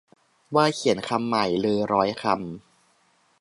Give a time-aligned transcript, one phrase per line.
[0.55, 2.37] ว่าเขียนคำใหม่เลยร้อยคำ